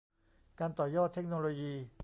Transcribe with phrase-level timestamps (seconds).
[0.59, 1.73] การต่อยอดเทคโนโลยี